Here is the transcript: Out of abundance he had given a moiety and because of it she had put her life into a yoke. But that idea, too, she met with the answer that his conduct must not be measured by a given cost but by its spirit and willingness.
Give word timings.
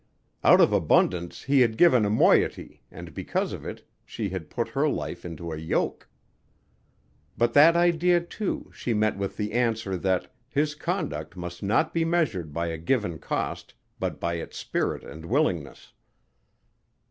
Out 0.43 0.59
of 0.59 0.73
abundance 0.73 1.43
he 1.43 1.59
had 1.61 1.77
given 1.77 2.05
a 2.05 2.09
moiety 2.09 2.81
and 2.89 3.13
because 3.13 3.53
of 3.53 3.67
it 3.67 3.87
she 4.03 4.29
had 4.29 4.49
put 4.49 4.69
her 4.69 4.89
life 4.89 5.23
into 5.23 5.51
a 5.51 5.57
yoke. 5.57 6.09
But 7.37 7.53
that 7.53 7.75
idea, 7.75 8.19
too, 8.21 8.71
she 8.73 8.95
met 8.95 9.15
with 9.15 9.37
the 9.37 9.51
answer 9.53 9.95
that 9.97 10.33
his 10.49 10.73
conduct 10.73 11.37
must 11.37 11.61
not 11.61 11.93
be 11.93 12.03
measured 12.03 12.51
by 12.51 12.65
a 12.69 12.79
given 12.79 13.19
cost 13.19 13.75
but 13.99 14.19
by 14.19 14.37
its 14.37 14.57
spirit 14.57 15.03
and 15.03 15.23
willingness. 15.25 15.93